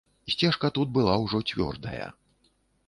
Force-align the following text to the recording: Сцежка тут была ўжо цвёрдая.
Сцежка 0.33 0.71
тут 0.79 0.93
была 0.95 1.13
ўжо 1.27 1.43
цвёрдая. 1.51 2.07